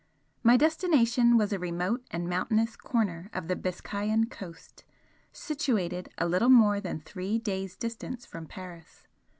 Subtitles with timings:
[0.41, 4.83] My destination was a remote and mountainous corner of the Biscayan coast,
[5.31, 9.05] situated a little more than three days' distance from Paris.